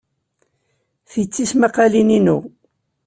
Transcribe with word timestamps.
Ti 1.11 1.21
d 1.25 1.29
tismaqqalin-inu. 1.33 2.37